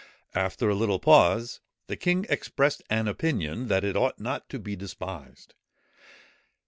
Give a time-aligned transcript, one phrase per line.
[0.33, 4.75] After a little pause, the king expressed an opinion that it ought not to be
[4.75, 5.53] despised.